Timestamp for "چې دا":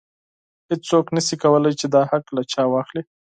1.79-2.01